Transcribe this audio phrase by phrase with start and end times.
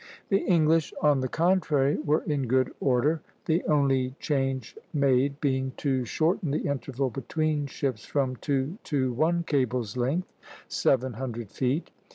[0.29, 6.05] The English, on the contrary, were in good order, the only change made being to
[6.05, 10.27] shorten the interval between ships from two to one cable's length
[10.67, 11.91] (seven hundred feet).